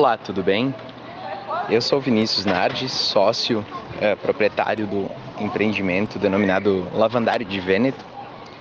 [0.00, 0.72] Olá, tudo bem?
[1.68, 3.66] Eu sou Vinícius Nardi, sócio
[4.00, 8.04] é, proprietário do empreendimento denominado Lavandário de Vêneto,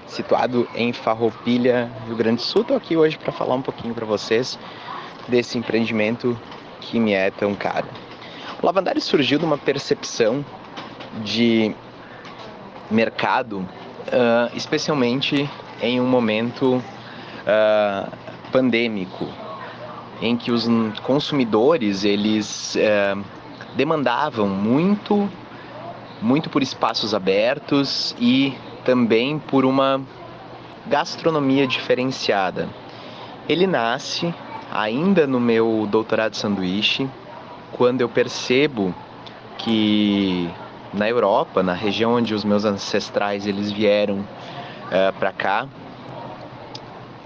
[0.08, 2.64] situado em Farroupilha, Rio Grande do Sul.
[2.64, 4.58] Estou aqui hoje para falar um pouquinho para vocês
[5.28, 6.36] desse empreendimento
[6.82, 7.86] que me é tão caro.
[8.60, 10.44] O Lavandário surgiu de uma percepção
[11.24, 11.72] de
[12.90, 15.48] mercado, uh, especialmente
[15.84, 18.12] em um momento uh,
[18.52, 19.28] pandêmico,
[20.22, 20.68] em que os
[21.04, 23.16] consumidores eles é,
[23.76, 25.30] demandavam muito,
[26.22, 28.54] muito por espaços abertos e
[28.84, 30.02] também por uma
[30.88, 32.68] gastronomia diferenciada.
[33.48, 34.34] Ele nasce
[34.72, 37.08] ainda no meu doutorado de sanduíche,
[37.72, 38.94] quando eu percebo
[39.58, 40.50] que
[40.94, 44.26] na Europa, na região onde os meus ancestrais eles vieram
[44.90, 45.68] é, para cá,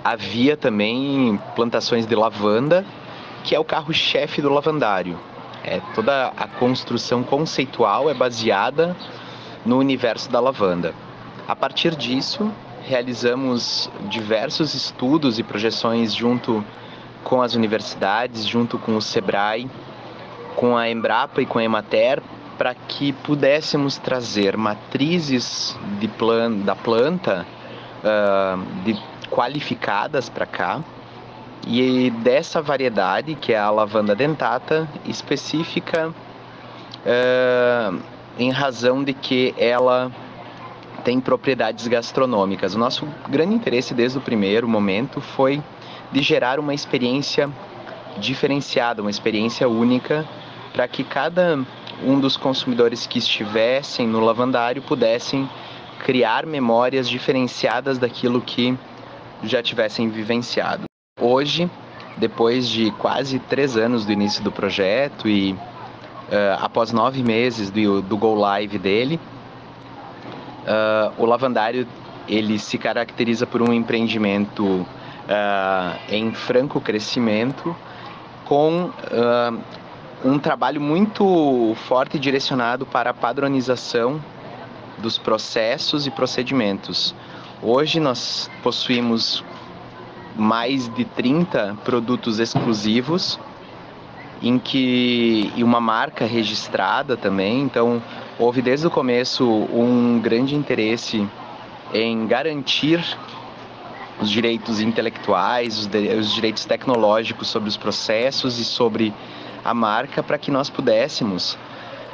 [0.04, 2.86] havia também plantações de lavanda,
[3.44, 5.18] que é o carro-chefe do lavandário.
[5.64, 8.96] É, toda a construção conceitual é baseada
[9.66, 10.93] no universo da lavanda.
[11.48, 12.52] A partir disso,
[12.84, 16.63] realizamos diversos estudos e projeções junto
[17.24, 19.70] com as universidades, junto com o SEBRAE,
[20.55, 22.21] com a Embrapa e com a Emater,
[22.58, 25.77] para que pudéssemos trazer matrizes
[26.08, 27.46] plan da planta
[28.04, 28.99] uh, de
[29.32, 30.84] qualificadas para cá.
[31.65, 36.13] E dessa variedade, que é a lavanda dentata, específica
[38.37, 40.12] em razão de que ela
[41.04, 42.76] tem propriedades gastronômicas.
[42.76, 45.62] O nosso grande interesse desde o primeiro momento foi
[46.12, 47.49] de gerar uma experiência
[48.18, 50.27] diferenciada, uma experiência única,
[50.74, 51.59] para que cada
[52.04, 55.49] um dos consumidores que estivessem no lavandário pudessem
[55.99, 58.77] criar memórias diferenciadas daquilo que
[59.43, 60.84] já tivessem vivenciado.
[61.20, 61.70] Hoje,
[62.17, 65.57] depois de quase três anos do início do projeto e uh,
[66.59, 69.19] após nove meses do, do Go Live dele,
[70.66, 71.88] uh, o Lavandário
[72.28, 74.88] ele se caracteriza por um empreendimento uh,
[76.09, 77.75] em franco crescimento,
[78.46, 78.91] com
[80.24, 84.22] um trabalho muito forte direcionado para a padronização
[84.97, 87.16] dos processos e procedimentos.
[87.64, 89.44] Hoje nós possuímos
[90.36, 93.40] mais de 30 produtos exclusivos
[94.42, 97.62] em que e uma marca registrada também.
[97.62, 98.02] Então,
[98.40, 101.28] houve desde o começo um grande interesse
[101.94, 103.00] em garantir
[104.20, 109.14] os direitos intelectuais, os, de, os direitos tecnológicos sobre os processos e sobre
[109.64, 111.56] a marca para que nós pudéssemos,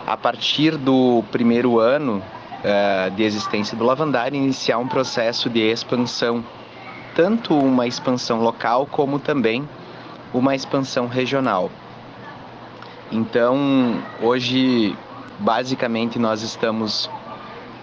[0.05, 2.21] a partir do primeiro ano
[2.63, 6.43] uh, de existência do Lavandário iniciar um processo de expansão,
[7.15, 9.67] tanto uma expansão local como também
[10.33, 11.69] uma expansão regional.
[13.11, 14.95] Então, hoje,
[15.39, 17.09] basicamente, nós estamos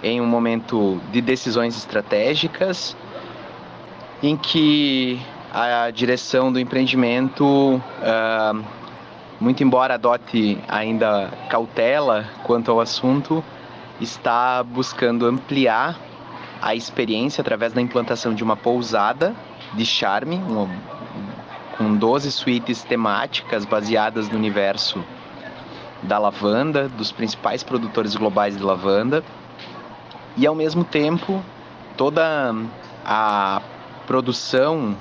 [0.03, 2.95] em um momento de decisões estratégicas
[4.23, 5.19] em que
[5.53, 8.65] a direção do empreendimento, uh,
[9.41, 13.43] muito embora adote ainda cautela quanto ao assunto,
[14.00, 15.99] está buscando ampliar
[16.60, 19.34] a experiência através da implantação de uma pousada
[19.75, 20.69] de charme, uma,
[21.77, 25.04] com 12 suítes temáticas baseadas no universo
[26.03, 29.25] da lavanda, dos principais produtores globais de lavanda,
[30.37, 31.43] e ao mesmo tempo
[31.97, 32.54] toda
[33.04, 33.62] a
[34.06, 34.97] produção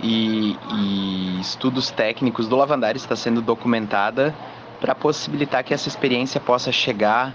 [0.00, 4.34] e, e estudos técnicos do lavandário está sendo documentada
[4.80, 7.34] para possibilitar que essa experiência possa chegar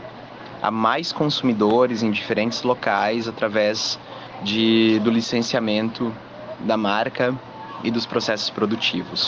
[0.64, 4.00] a mais consumidores em diferentes locais através
[4.42, 6.16] de, do licenciamento
[6.62, 7.38] da marca
[7.84, 9.22] e dos processos produtivos.